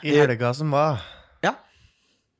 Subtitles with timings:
[0.00, 1.02] I helga som var,
[1.44, 1.52] Ja.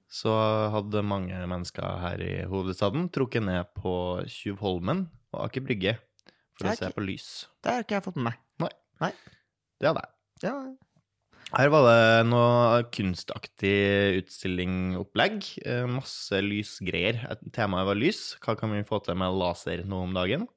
[0.08, 0.32] så
[0.72, 5.98] hadde mange mennesker her i hovedstaden trukket ned på Tjuvholmen og Aker Brygge
[6.56, 7.46] for å se ikke- på lys.
[7.62, 8.72] Det har ikke jeg fått med meg.
[9.00, 9.12] Nei.
[9.80, 10.10] Det hadde jeg.
[10.50, 10.74] Ja,
[11.54, 15.58] Her var det noe kunstaktig utstillingopplegg.
[15.66, 17.36] eh, Masse lysgreier.
[17.52, 18.36] Temaet var lys.
[18.40, 20.48] Hva kan vi få til med laser nå om dagen?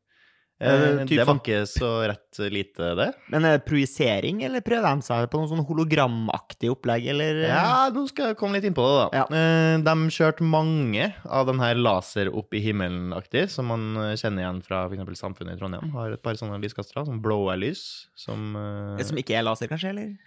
[0.62, 3.14] Eh, Eh, det var sånn- ikke så rett lite, det.
[3.30, 7.42] Men er det projisering, eller prøver de seg på noe sånn hologramaktig opplegg, eller?
[7.50, 9.18] Ja, nå skal jeg komme litt inn på det, da.
[9.20, 9.26] Ja.
[9.36, 14.43] Eh, De kjørte mange av den her laser opp i himmelen-aktig, som man eh, kjenner
[14.48, 15.20] igjen fra f.eks.
[15.20, 15.92] Samfunnet i Trondheim.
[15.92, 19.90] Har et par sånne lyskastere, som blå lys, som eh, Som ikke er laser, kanskje?
[19.90, 20.18] eller?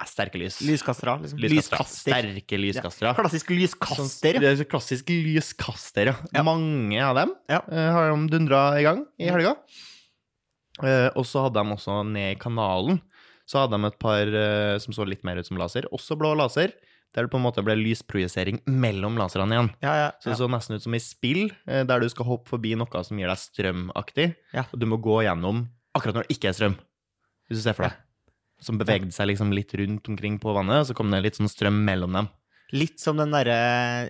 [0.00, 0.60] Er sterke lys.
[0.62, 1.38] Lyskastere, liksom.
[1.42, 2.12] Lyskaster.
[2.14, 3.14] Sterke lyskastere.
[3.18, 4.38] Klassisk lyskaster.
[4.38, 6.16] Sånn, det er så klassisk lyskaster, ja.
[6.34, 6.42] Ja.
[6.46, 7.60] Mange av dem Ja.
[7.70, 9.56] eh, har de dundra i gang i helga.
[10.78, 13.00] Uh, og så hadde de også ned i kanalen,
[13.48, 16.36] så hadde de et par uh, som så litt mer ut som laser, også blå
[16.38, 16.70] laser,
[17.16, 19.70] der det på en måte ble lysprojisering mellom laserne igjen.
[19.82, 20.08] Ja, ja.
[20.22, 23.02] Så det så nesten ut som i spill, uh, der du skal hoppe forbi noe
[23.02, 24.66] som gir deg strømaktig, Ja.
[24.70, 25.64] og du må gå gjennom
[25.98, 26.78] akkurat når det ikke er strøm.
[27.48, 27.98] Hvis du ser for deg.
[28.60, 31.48] Som bevegde seg liksom litt rundt omkring på vannet, og så kom det litt sånn
[31.50, 32.28] strøm mellom dem.
[32.74, 33.54] Litt som den derre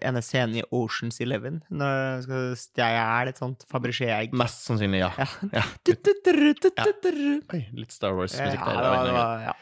[0.02, 4.32] ene scenen i Oceans Eleven, når du skal stjele et sånt Fabergé-egg.
[4.34, 5.12] Mest sannsynlig, ja.
[5.52, 5.62] Ja.
[7.78, 8.82] Litt Star Wars-musikk der.
[8.82, 9.54] Ja, var- ja.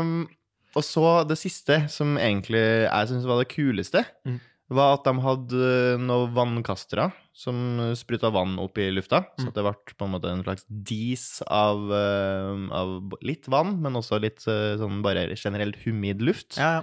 [0.00, 0.28] Um,
[0.76, 4.40] og så det siste, som egentlig jeg syns var det kuleste, Mm.
[4.70, 5.68] Var at de hadde
[6.02, 7.56] noen vannkastere som
[7.96, 9.22] spruta vann opp i lufta.
[9.38, 9.54] Så Mm.
[9.54, 14.20] det ble på en måte en slags dis av, eh, av litt vann, men også
[14.20, 16.58] litt eh, sånn bare generelt humid luft.
[16.58, 16.82] Ja, ja.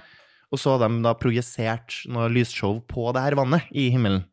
[0.52, 4.24] Og så hadde de da projisert noe lysshow på det her vannet i himmelen.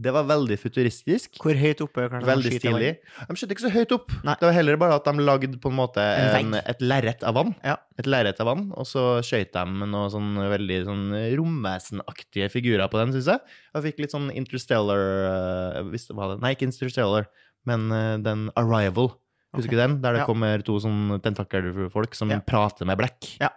[0.00, 1.40] Det var veldig futuristisk.
[1.42, 2.90] Hvor høyt oppe kan Veldig stilig.
[3.26, 4.12] De skjøt ikke så høyt opp.
[4.22, 4.36] Nei.
[4.38, 7.34] Det var heller bare at de lagde på en måte En en, et lerret av
[7.34, 7.50] vann.
[7.66, 7.74] Ja.
[7.98, 11.04] Et lerret av vann, og så skøyt de med noen sånn veldig sånn
[11.40, 13.40] romvesenaktige figurer på den, syns jeg.
[13.74, 15.02] Jeg fikk litt sånn Interstellar
[15.90, 16.40] det.
[16.44, 17.26] Nei, ikke Interstellar,
[17.68, 19.12] men eh, den Arrival.
[19.56, 20.00] Husker du den?
[20.04, 20.26] Der det Ja.
[20.28, 22.38] kommer to sånn tentakelfolk som Ja.
[22.40, 23.38] prater med blekk.
[23.40, 23.50] Ja.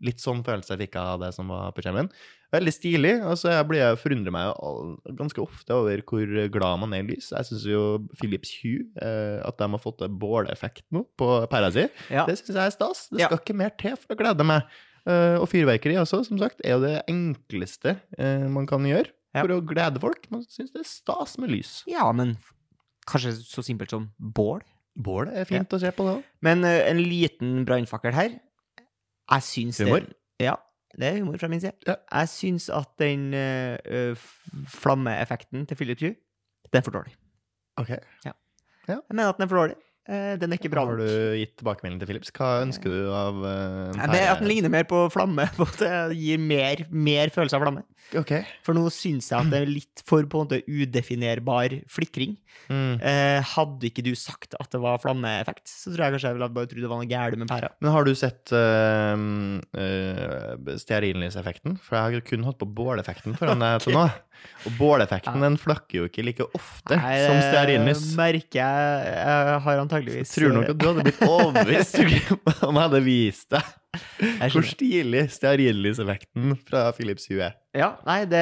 [0.00, 2.10] Litt sånn følelse jeg fikk av det som var på skjermen.
[2.52, 3.12] Veldig stilig.
[3.24, 7.06] og så jeg blir jeg forundrer meg ganske ofte over hvor glad man er i
[7.14, 7.30] lys.
[7.32, 7.82] Jeg syns jo
[8.20, 12.26] Philips Hue, eh, at de har fått båleffekt nå på pæra si, Ja.
[12.26, 13.08] det syns jeg er stas.
[13.08, 13.26] Det Ja.
[13.28, 14.62] skal ikke mer til for å glede meg.
[15.06, 19.40] Eh, og fyrverkeri også, som sagt, er jo det enkleste eh, man kan gjøre Ja.
[19.42, 20.30] for å glede folk.
[20.30, 21.82] Man syns det er stas med lys.
[21.88, 22.36] ja, men
[23.08, 24.60] kanskje så simpelt som bål?
[24.94, 26.24] Bål er fint å se på, det òg.
[26.42, 28.38] Men eh, en liten brannfakkel her.
[29.32, 30.00] Jeg syns Humor?
[30.04, 30.14] Det,
[30.44, 30.56] ja,
[30.98, 31.72] det er humor fra min side.
[31.86, 31.94] Ja.
[32.12, 34.16] Jeg syns at den uh,
[34.68, 36.14] flammeeffekten til Philip Hugh,
[36.72, 37.16] den er for dårlig.
[37.76, 37.88] Ok.
[37.88, 39.76] Jeg mener at den er for dårlig.
[40.10, 41.06] Eh, den er ikke bra Har du
[41.38, 42.32] gitt tilbakemelding til Philips?
[42.34, 45.46] Hva ønsker du av uh, Nei, det er at den ligner mer på flamme.
[45.58, 47.84] på Det gir mer, mer følelse av flamme.
[48.18, 48.42] Okay.
[48.66, 52.34] For nå syns jeg at det er litt for på en måte udefinerbar flikring.
[52.66, 52.98] Mm.
[52.98, 56.50] Eh, hadde ikke du sagt at det var flammeeffekt, så tror jeg kanskje jeg ville
[56.58, 57.70] bare trodd det var noe gærent med pæra.
[57.80, 59.14] Men har du sett uh,
[59.78, 61.78] uh, stearinlyseffekten?
[61.82, 64.08] For jeg har kun hatt på båleffekten foran deg til nå.
[64.66, 68.08] Og båleffekten den flakker jo ikke like ofte som stearinlys.
[68.18, 71.98] merker jeg Jeg har antageligvis Tror nok at du hadde blitt overbevist
[72.66, 73.70] om jeg hadde vist deg
[74.52, 77.56] hvor stilig stearinlyseffekten fra Philips Hue er.
[77.76, 78.40] Ja, nei, det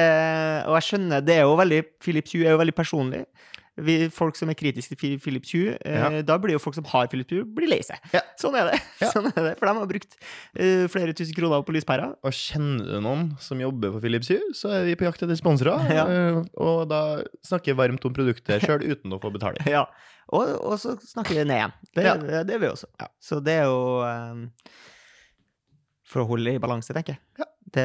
[0.69, 3.25] Og jeg skjønner, det er jo veldig Philips Hue er jo veldig personlig.
[3.79, 6.21] Vi, folk som er kritiske til Phil- Philips Hue, eh, Ja.
[6.27, 7.97] da blir jo folk som har Philips Hue, blir lei seg.
[8.13, 8.19] Ja.
[8.37, 8.73] Sånn er.
[8.99, 9.07] Ja.
[9.13, 9.53] Sånn er det.
[9.61, 10.17] For de har brukt
[10.59, 12.09] uh, flere tusen kroner på lyspæra.
[12.21, 15.39] Og kjenner du noen som jobber på Philips Hue, så er vi på jakt etter
[15.39, 15.87] sponsorer.
[16.11, 19.63] Eh, Og da snakker varmt om produktet sjøl uten å få betaling.
[19.71, 19.85] Ja.
[20.31, 21.73] Og, og så snakker vi ned igjen.
[21.95, 22.91] Det, det, det er vi også.
[22.99, 23.07] Ja.
[23.23, 24.45] Så det er jo um,
[26.11, 27.23] For å holde i balanse, tenker jeg.
[27.39, 27.47] Ja.
[27.73, 27.83] Det,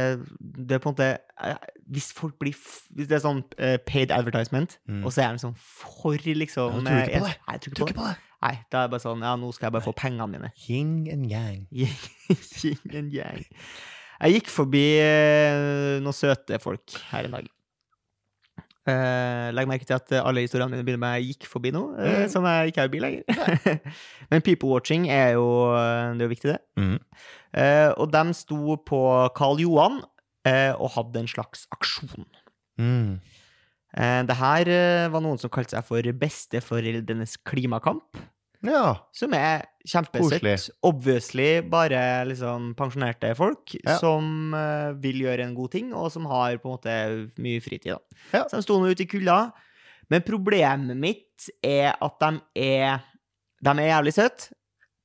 [0.67, 1.07] det er på en måte
[1.47, 1.57] eh,
[1.95, 5.05] Hvis folk blir Hvis det er sånn eh, paid advertisement, Mm.
[5.07, 7.37] og så er de sånn for liksom Ja, tror du ikke på eh, det?
[7.47, 7.97] Nei, jeg tror ikke på det.
[7.97, 8.09] på.
[8.47, 10.51] Nei, da er det bare sånn Ja, nå skal jeg bare få pengene mine.
[10.69, 11.67] Yin and yang.
[12.63, 13.45] Yin and yang.
[14.21, 14.83] Jeg gikk forbi
[16.03, 17.49] noen søte folk her en dag.
[18.87, 22.29] Uh, legg merke til at alle historiene mine begynner med gikk forbi' nå, uh, Mm.
[22.31, 23.79] som jeg ikke er i bil lenger.
[24.31, 26.61] Men people watching er jo, eh, det er jo viktig, det.
[26.79, 26.99] Mm.
[27.57, 29.01] Uh, og de sto på
[29.35, 30.01] Karl Johan
[30.47, 32.27] eh, og hadde en slags aksjon.
[32.79, 33.19] Mm.
[33.97, 38.19] Eh, det her eh, var noen som kalte seg for Besteforeldrenes klimakamp.
[38.67, 38.97] Ja.
[39.15, 40.71] Som er kjempesøtt.
[40.87, 43.97] Obviously bare liksom pensjonerte folk Ja.
[44.03, 46.97] som uh, vil gjøre en god ting, og som har på en måte
[47.43, 47.95] mye fritid.
[47.95, 48.21] Da.
[48.33, 48.45] Ja.
[48.51, 49.53] Så de sto nå ute i kulda.
[50.11, 53.05] Men problemet mitt er at de er
[53.65, 54.51] De er jævlig søte,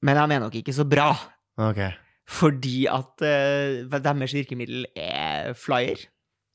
[0.03, 1.13] men de er nok ikke så bra.
[1.57, 1.91] Okay.
[2.31, 6.07] fordi at uh, deres virkemiddel er flyer.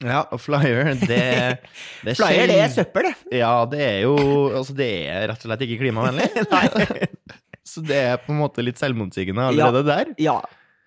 [0.05, 3.39] Ja, og flyer, det, det er Flyer, det er søppel, det.
[3.39, 4.17] Ja, det er jo
[4.51, 6.29] Altså, det er rett og slett ikke klimavennlig.
[6.53, 7.09] Nei.
[7.67, 10.13] Så det er på en måte litt selvmotsigende allerede der.
[10.23, 10.37] Ja.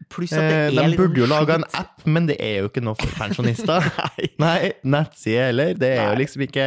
[0.10, 2.62] Pluss at det Eh, er de sånn burde jo laga en app, men det er
[2.64, 3.84] jo ikke noe for pensjonister.
[4.00, 4.30] Nei.
[4.42, 5.74] Nei, nettside heller.
[5.78, 6.66] Det er jo liksom ikke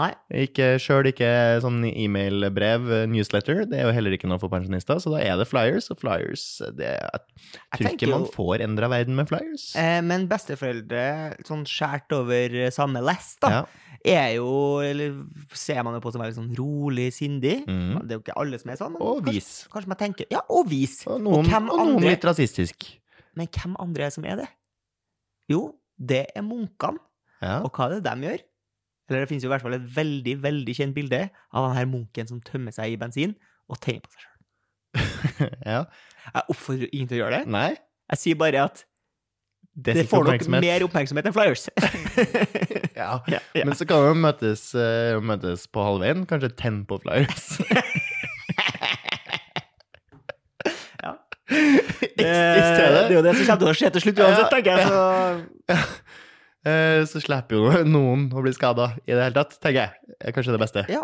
[0.00, 0.10] Nei.
[0.44, 1.30] Ikke sjøl ikke
[1.64, 3.62] sånn e-mailbrev, eh, newsletter.
[3.70, 5.88] Det er jo heller ikke noe for pensjonister, så da er det flyers.
[5.94, 6.44] Og flyers
[6.76, 9.70] det, Jeg tror ikke man får endra verden med flyers.
[9.80, 11.06] Eh, men besteforeldre,
[11.48, 13.64] sånn skjært over eh, samme lest, da, Ja.
[14.04, 14.48] Er jo
[14.84, 15.14] Eller
[15.56, 17.62] ser man jo på som veldig sånn rolig, sindig.
[17.68, 18.02] Mm.
[18.04, 18.92] Det er jo ikke alle som er sånn.
[18.92, 19.48] men Og vis.
[19.72, 20.98] Kanskje man tenker Ja, og vis!
[21.08, 22.90] Og noen, hvem og noen andre- litt rasistisk.
[23.34, 24.48] Men hvem andre er det som er det?
[25.50, 25.62] Jo,
[25.98, 27.00] det er munkene.
[27.42, 27.60] Ja.
[27.64, 28.44] Og hva er det de gjør?
[29.10, 31.18] Eller det finnes jo i hvert fall et veldig, veldig kjent bilde
[31.52, 33.34] av denne munken som tømmer seg i bensin
[33.68, 34.30] og tenner på seg sjøl.
[35.74, 35.80] ja.
[36.34, 37.50] Jeg oppfordrer ingen til å gjøre det.
[37.52, 37.70] Nei.
[38.14, 38.84] Jeg sier bare at
[39.74, 41.68] Det, det får nok mer oppmerksomhet enn flyers.
[42.94, 43.18] Ja.
[43.26, 43.64] ja, ja.
[43.66, 46.22] Men så kan vi møtes, uh, møtes på halvveien.
[46.30, 47.56] Kanskje ten på flyers.
[51.02, 51.16] Ja.
[52.14, 54.86] Det, det er jo det som kommer til å skje til slutt uansett, tenker jeg.
[54.88, 55.74] Så
[56.70, 60.14] eh, så slipper jo noen å bli skada i det hele tatt, tenker jeg.
[60.22, 60.86] Er kanskje det beste.
[60.88, 61.02] ja,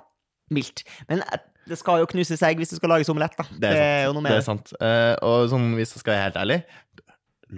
[0.55, 0.85] mildt.
[1.11, 3.47] Men eh, det skal jo knuses egg hvis det skal lages omelett, da.
[3.67, 4.31] Det er mer.
[4.31, 4.73] Det er sant.
[4.81, 6.59] Uh, og sånn, hvis jeg skal være helt ærlig,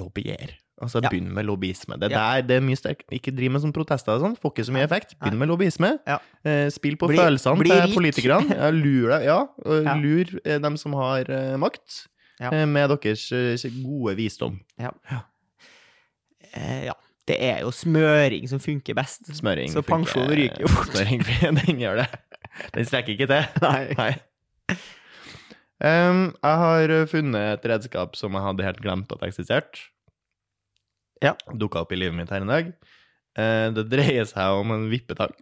[0.03, 0.57] lobbyer.
[0.83, 1.09] Altså, Ja.
[1.13, 1.95] begynn med lobbyisme.
[2.01, 2.19] Det, Ja.
[2.41, 3.05] der, det er mye sterkt.
[3.15, 4.37] Ikke driv med sånn protester og sånn.
[4.43, 5.15] Får ikke så mye effekt.
[5.21, 5.93] Begynn med lobbyisme.
[6.11, 6.19] Ja.
[6.45, 8.51] Eh, spill på Bli- følelsene bli til politikerne.
[8.59, 9.47] Ja, lur deg, ja.
[10.03, 12.09] Lur eh, dem som har eh, makt,
[12.41, 14.59] eh, med deres eh, gode visdom.
[14.81, 14.91] Ja.
[15.15, 16.95] ja.
[17.29, 19.31] Det er jo smøring som funker best.
[19.39, 19.71] Smøring.
[19.71, 20.91] Så pensjonen pensjon ryker jo fort.
[20.91, 21.23] Smøring,
[21.67, 22.09] den gjør det.
[22.75, 23.63] Den strekker ikke til.
[23.63, 23.95] Nei.
[23.97, 24.77] Nei.
[25.83, 29.89] Um, jeg har funnet et redskap som jeg hadde helt glemt at eksisterte.
[31.23, 31.37] Ja.
[31.55, 32.73] Dukka opp i livet mitt her en dag.
[33.39, 35.35] Eh, det dreier seg om en vippetang.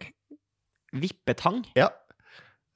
[0.93, 1.63] Vippetang.
[1.77, 1.89] Ja.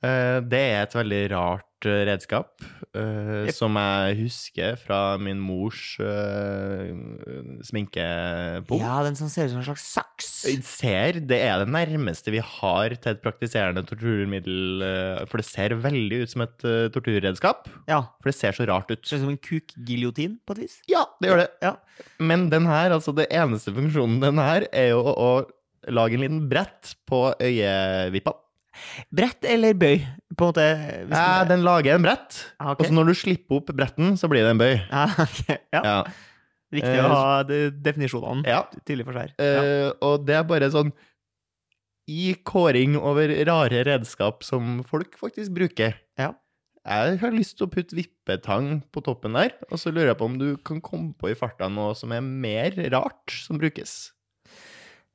[0.06, 2.64] Eh, det er et veldig rart eh, redskap
[2.98, 5.96] eh, som jeg husker fra min mors
[7.66, 8.84] sminkepung.
[8.84, 10.30] Ja, den som ser ut som en slags saks.
[10.68, 14.86] Ser, Det er det nærmeste vi har til et praktiserende torturmiddel.
[15.32, 17.70] For det ser veldig ut som et torturredskap.
[17.90, 18.04] Ja.
[18.22, 19.02] For det ser så rart ut.
[19.06, 20.80] Ser ut som en kukgiljotin, på et vis.
[20.92, 21.52] Ja, det gjør det.
[21.66, 21.76] Ja.
[22.20, 26.26] Men den her, altså det eneste funksjonen den her, er jo å, å lage en
[26.26, 28.42] liten brett på øyevippene.
[29.16, 30.00] Brett eller bøy,
[30.36, 30.66] på en måte?
[31.10, 32.86] Ja, man- den lager en brett, Ah, okay.
[32.86, 34.76] og så når du slipper opp bretten, så blir det en bøy.
[34.92, 35.58] Ah, okay.
[35.74, 35.82] ja.
[35.84, 35.98] Ja.
[36.76, 38.64] Viktig Eh, å ha definisjonene ja.
[38.86, 39.36] tydelig for seg.
[39.40, 39.62] Ja.
[39.64, 40.90] Eh, og det er bare sånn
[42.10, 45.96] I kåring over rare redskap som folk faktisk bruker.
[46.20, 46.34] Ja.
[46.86, 50.28] Jeg har lyst til å putte vippetang på toppen der, og så lurer jeg på
[50.28, 54.12] om du kan komme på i farta noe som er mer rart som brukes.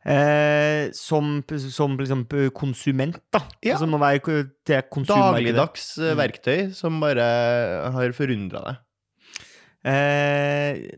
[0.06, 2.24] Eh, som som liksom
[2.56, 3.42] konsument, da.
[3.62, 3.76] Ja.
[3.76, 4.20] Som må være
[4.64, 5.52] til konsummarkedet.
[5.54, 6.20] Dagligdags eh, Mm.
[6.22, 7.26] verktøy som bare
[7.92, 8.76] har forundra deg.
[9.82, 10.90] Eh,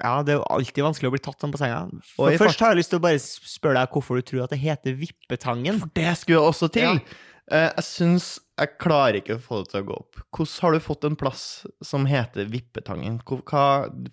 [0.00, 1.80] ja, det er jo alltid vanskelig å bli tatt sånn på senga.
[2.16, 4.60] For først har jeg lyst til å bare spørre deg hvorfor du tror at det
[4.62, 5.80] heter Vippetangen.
[5.82, 7.00] For det skulle jeg også til!
[7.00, 7.24] Ja.
[7.48, 8.26] Eh, jeg syns
[8.58, 10.18] Jeg klarer ikke å få det til å gå opp.
[10.34, 11.44] Hvordan har du fått en plass
[11.84, 13.20] som heter Vippetangen?
[13.24, 13.62] Hva,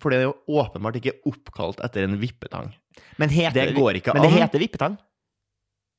[0.00, 2.70] for det er jo åpenbart ikke oppkalt etter en vippetang.
[3.20, 4.96] Men, heter, Det går ikke men det heter Vippetang.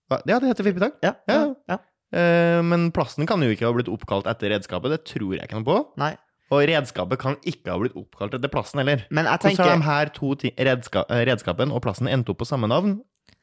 [0.08, 0.94] Ja, det heter vippetang.
[1.04, 1.14] Ja.
[1.28, 1.42] Ja.
[1.68, 1.78] ja.
[2.16, 4.94] Eh, men plassen kan jo ikke ha blitt oppkalt etter redskapet.
[4.96, 5.80] Det tror jeg ikke noe på.
[6.00, 6.14] Nei.
[6.48, 9.04] Og redskapet kan ikke ha blitt oppkalt etter plassen heller.
[9.12, 12.40] Men jeg Hvordan har de her to ting, redska eh, redskapen og plassen endt opp
[12.40, 13.02] på samme navn?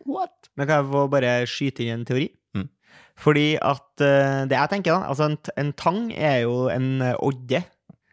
[0.09, 0.49] What?
[0.57, 2.31] Men kan jeg få bare skyte inn en teori?
[2.95, 3.21] Mm.
[3.25, 7.15] Fordi at eh, Det jeg tenker, da Altså, en, en tang er jo en eh,
[7.23, 7.61] odde.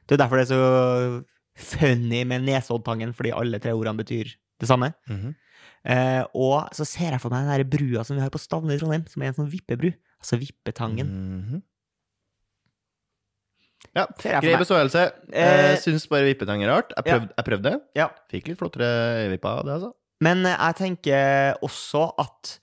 [0.05, 1.23] Det er derfor det er så
[1.71, 4.29] funny med Nesoddtangen, fordi alle tre ordene betyr
[4.61, 4.91] det samme.
[5.09, 5.33] Mhm.
[5.81, 8.75] Eh, og så ser jeg for meg den der brua som vi har på Stavne
[8.75, 9.89] i Trondheim, som er en sånn vippebru.
[10.21, 11.63] Altså Vippetangen.
[13.95, 15.01] Ja, Ser jeg for grei beståelse.
[15.33, 16.93] Eh, Eh, syns bare vippetang er rart.
[16.95, 17.17] Jeg ja.
[17.17, 17.71] prøvde, jeg prøvde.
[17.97, 18.07] Ja.
[18.31, 18.91] Fikk litt flottere
[19.25, 19.91] øyevipper av det, altså.
[20.21, 22.59] Men jeg tenker også at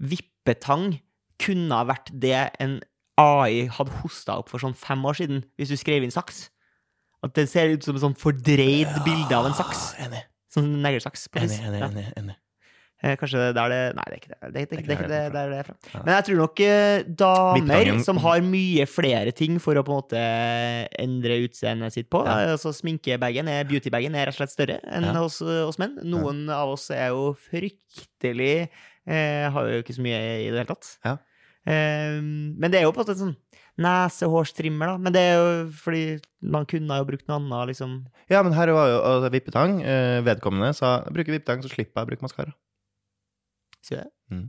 [0.00, 0.94] vippetang
[1.42, 2.78] kunne ha vært det en
[3.20, 6.46] AI hadde hosta opp for sånn fem år siden, hvis du skrev inn saks.
[7.22, 9.92] At det ser ut som et sånn fordreid bilde av en saks.
[10.02, 11.28] Enig, Sånn neglesaks.
[11.38, 11.82] enig, enig.
[11.86, 12.34] Enig, enig.
[13.02, 14.38] Eh, Kanskje det er der det Nei, det er ikke det.
[14.42, 15.74] Det, det, det, det, det, er fra.
[15.94, 16.02] Ja.
[16.04, 19.98] Men jeg tror nok eh, damer som har mye flere ting for å på en
[20.02, 20.20] måte
[21.02, 22.36] endre utseendet sitt på Ja.
[22.44, 25.16] eh, altså Sminkebagen, beautybagen, er rett og slett større enn Ja.
[25.18, 25.98] hos, hos menn.
[26.04, 28.68] Noen av oss er jo fryktelig
[29.06, 30.94] eh, Har jo ikke så mye i det hele tatt.
[31.66, 31.72] Ja.
[31.72, 33.36] Eh, men det er jo på en måte sånn
[33.82, 34.96] nesehårstrimmer, da.
[35.00, 36.02] Men det er jo fordi
[36.54, 37.94] man kunne jo brukt noe annet, liksom.
[38.32, 39.78] Ja, men her var jo altså, vippetang.
[39.82, 42.52] Eh, vedkommende sa bruker vippetang, så slipper jeg å bruke maskara.
[43.82, 44.12] Sier du det?
[44.36, 44.44] Mm.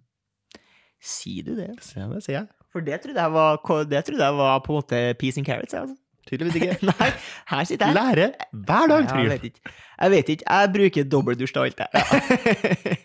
[1.03, 1.71] Sier du det?
[1.97, 2.47] Ja, det sier jeg.
[2.73, 5.75] For det trodde jeg var, det trodde jeg var på en måte peace and carrots.
[5.77, 5.97] Altså.
[6.29, 6.77] Tydeligvis ikke.
[6.91, 7.09] Nei,
[7.51, 7.97] her sitter jeg.
[7.97, 9.29] Lære hver dag, jeg Trym.
[9.29, 9.73] vet ikke.
[9.99, 10.47] Jeg vet ikke.
[10.49, 12.97] Jeg bruker dobbeltdusj til alt, jeg.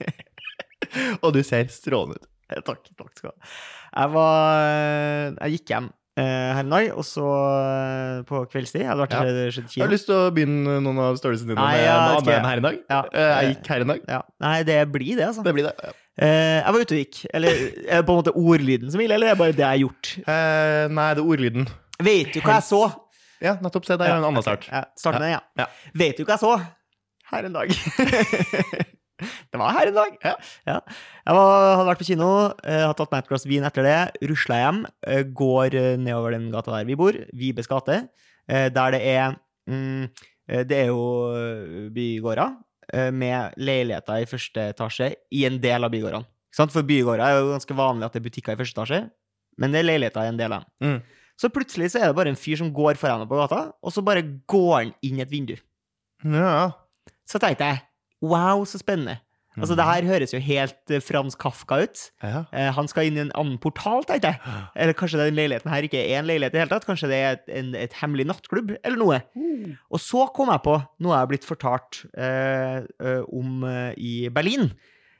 [1.24, 2.28] Og du ser strålende ut.
[2.50, 3.54] Eh, Takk, takk skal du ha.
[4.02, 5.88] Jeg var Jeg gikk hjem
[6.18, 9.22] eh, her en dag, og så eh, på kveldstid Jeg hadde vært Ja.
[9.22, 9.68] og kino.
[9.76, 12.34] Jeg har lyst til å begynne noen av storiesene dine Nei, med ja, noe annet
[12.38, 12.78] enn her i dag.
[12.88, 13.00] Ja.
[13.12, 14.04] Eh, Jeg gikk her en dag.
[14.08, 14.20] Ja.
[14.46, 15.44] Nei, det blir det, altså.
[15.46, 15.74] Det blir det.
[15.84, 15.92] Ja.
[16.18, 17.20] Eh, jeg var ute og gikk.
[17.34, 19.70] Eller er det på en måte ordlyden som gjelder, eller er det bare det jeg
[19.74, 20.14] har gjort?
[20.24, 21.68] Eh, nei, det er ordlyden.
[22.08, 22.80] Vet du hva jeg så?
[23.44, 23.86] Ja, nettopp.
[23.86, 24.66] Se, der er en annen start.
[24.72, 25.42] Ja, start med den, ja.
[25.62, 25.68] Ja.
[25.94, 26.56] Vet du hva jeg så?
[27.28, 27.70] Her en dag.
[29.50, 30.16] det var her en dag.
[30.24, 30.78] Ja.
[31.26, 32.30] Jeg var, hadde vært på kino,
[32.62, 33.98] eh, hadde tatt meg et glass vin etter det,
[34.30, 38.00] rusla hjem, eh, går eh, nedover den gata der vi bor, Vibes gate,
[38.48, 39.34] der det er
[39.68, 40.08] mm,
[40.48, 42.56] eh, Det er jo bygårder
[43.12, 46.24] med leiligheter i første etasje i en del av bygårdene.
[46.56, 49.00] For bygårder er jo ganske vanlig at det er butikker i første etasje,
[49.60, 50.70] men det er leiligheter i en del av dem.
[50.86, 51.18] Mm.
[51.38, 53.92] Så plutselig så er det bare en fyr som går foran meg på gata, og
[53.92, 55.54] så bare går han inn i et vindu.
[56.24, 56.70] Ja.
[57.28, 57.84] Så tenkte jeg
[58.22, 59.18] wow, så spennende.
[59.58, 62.02] Altså, det her høres jo helt eh, Frans Kafka ut.
[62.22, 62.44] Ja.
[62.54, 64.54] Eh, han skal inn i en annen portal, tenkte jeg.
[64.80, 66.86] Eller kanskje den leiligheten her ikke er en leilighet i det hele tatt.
[66.88, 69.18] Kanskje det er et, en, et hemmelig nattklubb, eller noe.
[69.90, 74.14] Og så kom jeg på noe jeg har blitt fortalt eh, eh, om eh, i
[74.34, 74.70] Berlin.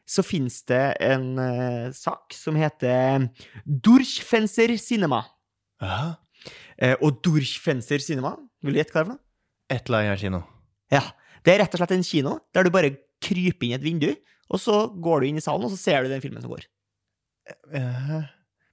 [0.08, 3.26] Så finnes det en eh, sak som heter
[3.66, 5.24] Durchfenser Cinema.
[5.82, 6.14] Ja.
[7.02, 9.24] Og Durchfenser Cinema, vil du gjette hva det er for noe?
[9.68, 10.44] Et eller annet kino.
[10.94, 11.02] Ja.
[11.48, 12.92] Det er rett og slett en kino der du bare
[13.24, 14.10] kryper inn i et vindu,
[14.52, 16.66] og så går du inn i salen, og så ser du den filmen som går.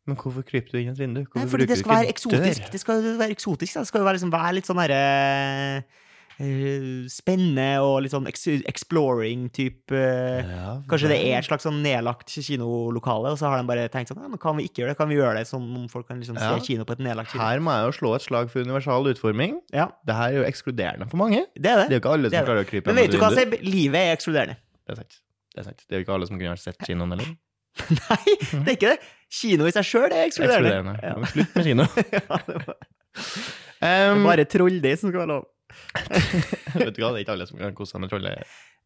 [0.06, 1.22] Men hvorfor kryper du inn i et vindu?
[1.24, 2.68] Hvorfor Nei, fordi det skal være eksotisk.
[2.74, 3.78] Det skal være eksotisk.
[3.80, 6.04] Det skal jo være, liksom, være litt sånn herre eh,
[6.38, 13.40] Spennende og litt sånn exploring-type Ja, Kanskje det er et slags sånn nedlagt kinolokale, og
[13.40, 14.98] så har de bare tenkt sånn «Ja, men Kan vi ikke gjøre det?
[15.00, 16.60] Kan vi gjøre det som om folk kan liksom se Ja.
[16.60, 17.44] kino på et nedlagt kino?
[17.44, 19.62] Her må jeg jo slå et slag for universal utforming.
[19.74, 21.46] Ja, Det her er jo ekskluderende for mange.
[21.56, 22.48] det er Det er jo ikke alle som er det.
[22.50, 23.32] klarer å krype Men vet du hva.
[23.34, 23.56] Seb?
[23.62, 24.58] Livet er ekskluderende.
[24.86, 25.20] Det er sant.
[25.56, 25.84] Det er sant.
[25.88, 27.32] Det er jo ikke alle som kunne ha sett kinoen heller.
[27.92, 29.00] Nei, det er ikke det.
[29.32, 30.72] Kino i seg sjøl er ekskluderende.
[30.72, 30.96] Ekskluderende.
[31.04, 31.16] Ja.
[31.32, 31.84] Slutt med kino.
[32.12, 32.76] Ja, det var-
[33.86, 35.44] Um, Bare trolldeig som skal være lov.
[36.80, 38.34] vet du hva, det er ikke alle som kan kose seg med trolle.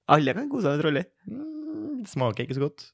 [0.10, 1.08] Alle kan kose seg med trolley.
[1.30, 2.86] Mm, Det smaker ikke så godt.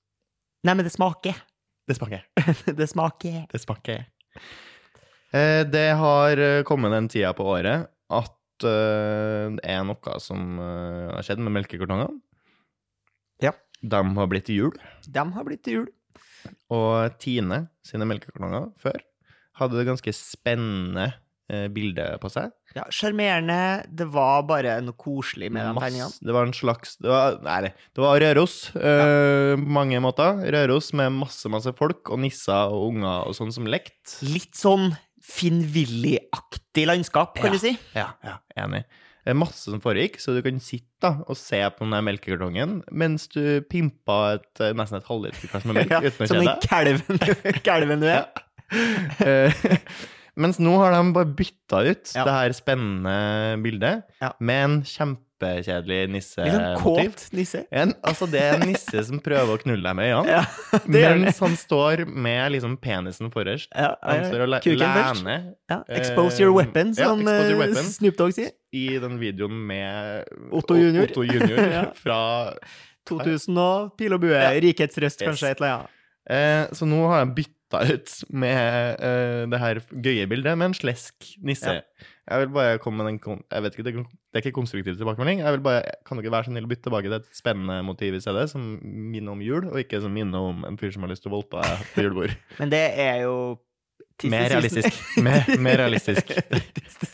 [0.66, 1.38] Nei, men det smaker.
[1.86, 2.24] Det smaker.
[2.80, 3.42] Det smaker.
[3.52, 4.06] Det smaker.
[5.36, 10.58] Eh, Det har eh, kommet den tida på året at eh, det er noe som
[10.62, 12.18] eh, har skjedd med melkekartongene.
[13.44, 13.52] Ja.
[13.86, 14.78] De har blitt til jul.
[15.06, 15.90] De har blitt til jul.
[16.74, 18.98] Og Tine sine melkekartonger før
[19.60, 21.08] hadde det ganske spennende
[21.52, 22.54] eh, bilde på seg.
[22.76, 23.58] Ja, Sjarmerende.
[23.88, 26.12] Det var bare noe koselig med de tegningene.
[26.28, 30.42] Det var en slags Det var, nei, det var Røros eh, på mange måter.
[30.52, 34.18] Røros med masse, masse folk og nisser og unger og sånn som lekt.
[34.28, 34.92] Litt sånn
[35.26, 37.52] Finn Willy-aktig landskap, kan Ja.
[37.56, 37.72] du si.
[37.96, 38.84] Ja, ja, enig.
[39.26, 42.04] Det er masse som foregikk, så du kan sitte da, og se på den der
[42.06, 46.44] melkekartongen mens du pimpa et, eh, nesten et halvlitersglass med melk Ja, uten å som
[46.44, 48.28] kjede den som kalven, kalven du er.
[49.26, 49.54] Eh,
[50.38, 52.24] Mens nå har de bare bytta ut Ja.
[52.26, 54.34] det her spennende bildet Ja.
[54.40, 57.12] med en kjempekjedelig Litt sånn nissemotiv.
[57.16, 57.62] kåt nisse.
[57.72, 60.44] En, altså, det er en nisse som prøver å knulle deg med øynene, Ja,
[60.88, 63.68] mens han står med liksom penisen forrest.
[63.76, 67.84] Ja, Han står og lener Ja, expose your Eh, weapon, som your eh, weapon.
[67.84, 68.52] Snoop Dogg sier.
[68.74, 71.04] i den videoen med Otto Junior.
[71.08, 72.54] Otto Junior fra
[73.08, 74.40] 2000 og pil og bue.
[74.62, 75.30] Rikets røst, Yes.
[75.30, 75.90] kanskje, et eller annet.
[76.28, 80.78] eh, Så nå har jeg bytta ut med uh, det her gøye bildet med en
[80.78, 81.80] slesk nisse.
[81.80, 82.12] Ja.
[82.26, 84.06] Jeg vil bare komme med den Jeg vet ikke, det
[84.36, 85.40] det er ikke konstruktiv tilbakemelding.
[85.40, 88.18] Jeg vil bare, Kan dere være så snill å bytte tilbake til et spennende motiv
[88.18, 91.14] i stedet, som minner om jul, og ikke som minner om en fyr som har
[91.14, 92.34] lyst til å voldta deg på julebord?
[92.60, 93.38] Men det er jo
[94.32, 95.00] Mer realistisk.
[95.24, 96.32] Mer, mer realistisk.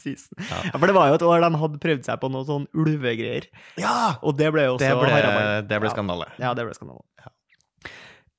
[0.01, 0.57] Ja.
[0.71, 3.47] Ja, for det var jo et år de hadde prøvd seg på noe sånn ulvegreier.
[3.81, 4.17] Ja!
[4.25, 5.31] Og det ble jo også Det ble,
[5.67, 5.93] det ble Ja.
[5.93, 6.27] skandale.
[6.41, 7.01] Ja, det ble skandale.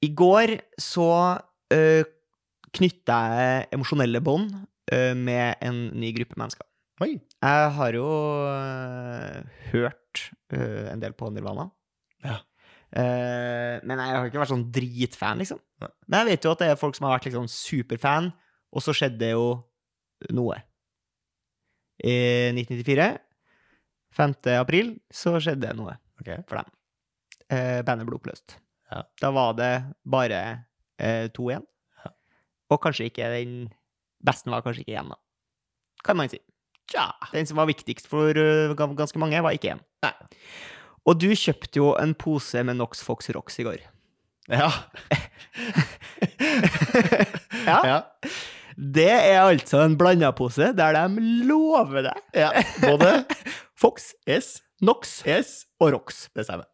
[0.02, 1.08] I går så
[2.72, 4.52] knytta jeg emosjonelle bånd
[4.92, 6.66] øh, med en ny gruppe mennesker.
[7.02, 7.16] Oi.
[7.18, 8.06] Jeg har jo
[8.46, 11.66] øh, hørt en del på Nirvana.
[12.22, 12.38] Ja.
[12.92, 15.60] Eh, men jeg har ikke vært sånn dritfan, liksom.
[15.80, 18.30] Men jeg vet jo at det er folk som har vært liksom superfan,
[18.72, 19.46] og så skjedde det jo
[20.36, 20.60] noe.
[22.02, 22.14] I
[22.52, 23.08] 1994,
[24.12, 24.36] 5.
[24.58, 26.42] april, så skjedde det noe okay.
[26.48, 26.72] for dem.
[27.52, 28.58] Eh, bandet ble oppløst.
[28.92, 29.02] Ja.
[29.22, 29.72] Da var det
[30.04, 30.42] bare
[31.02, 31.66] eh, to igjen.
[32.04, 32.14] Ja.
[32.72, 33.56] Og kanskje ikke den
[34.22, 35.18] Besten var kanskje ikke én, da.
[36.06, 36.38] Kan man si.
[36.90, 37.08] Tja.
[37.32, 39.82] Den som var viktigst for øh, ganske mange, var ikke én.
[41.02, 43.82] Og du kjøpte jo en pose med Nox Fox Rocks i går.
[44.50, 44.70] Ja.
[47.62, 47.78] Ja.
[47.86, 47.98] ja.
[48.74, 52.48] Det er altså en blanda pose der de lover deg ja.
[52.82, 53.12] Både
[53.82, 56.24] Fox, S, Nox S og Rox.
[56.34, 56.66] Det stemmer.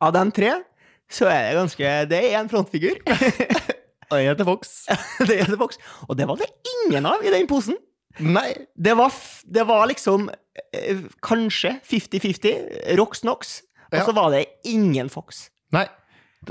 [0.00, 0.54] Av de tre
[1.12, 2.98] så er det ganske Det er en frontfigur.
[4.12, 4.72] Og den heter Fox.
[5.24, 5.78] det er det Fox.
[6.08, 7.78] Og det var det ingen av i den posen.
[8.20, 8.50] Nei.
[8.76, 9.12] Det var,
[9.48, 12.96] det var liksom eh, kanskje 50-50.
[13.00, 13.60] Rox Nox.
[13.92, 14.04] Og Ja.
[14.08, 15.46] så var det ingen Fox.
[15.72, 15.86] Nei.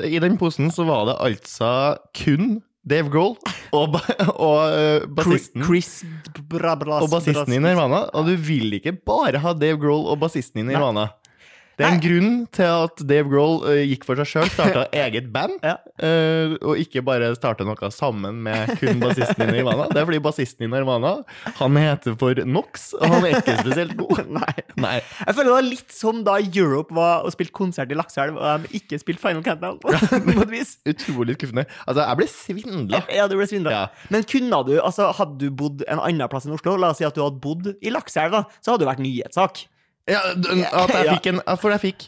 [0.01, 3.35] I den posen så var det altså kun Dave Grohl
[3.77, 3.97] og,
[4.41, 5.61] og uh, bassisten.
[5.67, 5.99] Chris
[6.49, 8.07] bra, bra, Og bassisten i Nirvana.
[8.17, 11.09] Og du vil ikke bare ha Dave Grohl og bassisten i Nirvana.
[11.81, 15.31] Det er en grunn til at Dave Grohl eh, gikk for seg sjøl, starta eget
[15.33, 15.75] band, Ja.
[15.97, 19.87] eh, og ikke bare starta noe sammen med kun bassisten i Nirvana.
[19.89, 21.15] Det er fordi bassisten i Nirvana
[21.57, 24.21] han heter for Nox, og han er ikke spesielt god.
[24.39, 24.53] Nei.
[24.81, 24.93] Nei.
[25.01, 28.65] Jeg føler det var litt som da Europe var og spilte konsert i Lakseelv, og
[28.67, 29.79] de ikke spilte Final Countdown.
[29.81, 30.75] på et vis.
[30.87, 31.65] Utrolig skuffende.
[31.87, 33.03] Altså, jeg ble svindla.
[33.15, 33.73] Ja, du ble svindla.
[33.75, 34.07] Ja.
[34.13, 37.07] Men kunne du, altså, hadde du bodd en annen plass enn Oslo, la oss si
[37.07, 39.63] at du hadde bodd i Lakseelv, så hadde det vært nyhetssak.
[40.09, 42.07] Ja, at jeg fikk en For jeg fikk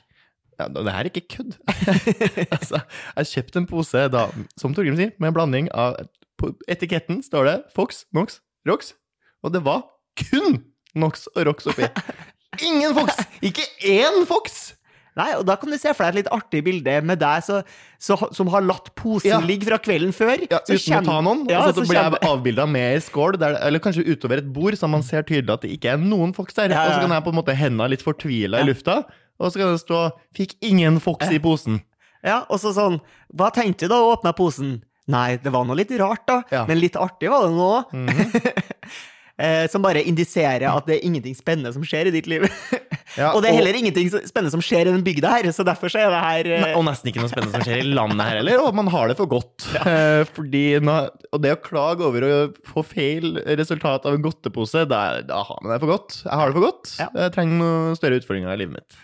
[0.59, 1.55] ja, Det her er ikke kødd.
[2.55, 2.81] altså,
[3.17, 4.27] jeg kjøpte en pose, da,
[4.59, 5.97] som Torgrim sier, med en blanding av
[6.37, 8.93] På etiketten står det Fox, Nox, Rox,
[9.41, 9.81] og det var
[10.19, 10.61] kun
[10.93, 11.89] Nox og Rox oppi.
[12.67, 13.17] Ingen Fox!
[13.41, 14.75] Ikke én Fox!
[15.19, 17.59] Nei, og da kan du se for deg et litt artig bilde med deg så,
[18.01, 19.39] så, som har latt posen Ja.
[19.45, 20.41] ligge fra kvelden før.
[20.49, 21.43] Ja, uten å ta noen.
[21.51, 24.49] Ja, og så så blir jeg avbilda med ei skål, der, eller kanskje utover et
[24.55, 26.73] bord, så man ser tydelig at det ikke er noen Fox der.
[26.73, 29.03] Og så kan jeg på en måte henda litt fortvila i lufta,
[29.37, 30.01] og så kan det stå
[30.33, 31.81] 'Fikk ingen Fox i posen'.
[32.23, 33.01] Ja, og så sånn
[33.35, 34.81] Hva tenkte du da du åpna posen?
[35.11, 36.41] Nei, det var noe litt rart, da.
[36.67, 37.91] Men litt artig var det nå òg.
[37.91, 38.53] Mhm.
[39.43, 42.47] eh, som bare indiserer at det er ingenting spennende som skjer i ditt liv.
[43.19, 45.91] Ja, og det er heller ingenting spennende som skjer i den bygda her, så derfor
[45.91, 48.25] så er det her eh, Nei, og nesten ikke noe spennende som skjer i landet
[48.25, 49.69] her heller, og man har det for godt.
[49.93, 52.35] Eh, fordi og det å klage over å
[52.65, 56.15] få feil resultat av en godtepose, da, da har man det for godt.
[56.23, 56.93] Jeg har det for godt.
[57.01, 57.09] Ja.
[57.25, 58.97] Jeg trenger noen større utfordringer i livet mitt.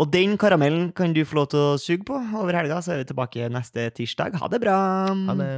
[0.00, 3.02] Og den karamellen kan du få lov til å suge på over helga, så er
[3.04, 4.40] vi tilbake neste tirsdag.
[4.40, 4.78] Ha det bra!
[5.28, 5.52] Ha det.